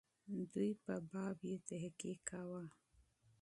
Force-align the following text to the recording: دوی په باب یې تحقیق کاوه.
دوی 0.53 0.71
په 0.83 0.93
باب 1.11 1.37
یې 1.49 1.55
تحقیق 1.69 2.19
کاوه. 2.29 2.65